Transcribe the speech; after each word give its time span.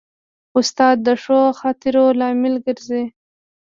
استاد 0.57 0.97
د 1.07 1.07
ښو 1.21 1.39
خاطرو 1.59 2.05
لامل 2.19 2.55
ګرځي. 2.65 3.03